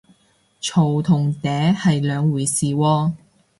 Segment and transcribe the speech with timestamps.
[0.59, 3.11] 嘈同嗲係兩回事喎